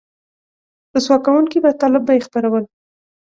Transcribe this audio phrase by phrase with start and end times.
[0.95, 2.63] رسوا کوونکي مطالب به یې خپرول